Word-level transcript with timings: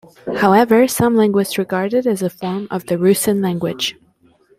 However, 0.37 0.87
some 0.87 1.15
linguists 1.15 1.59
regard 1.59 1.93
it 1.93 2.07
as 2.07 2.23
a 2.23 2.29
form 2.31 2.67
of 2.71 2.87
the 2.87 2.95
Rusyn 2.95 3.43
language. 3.43 3.97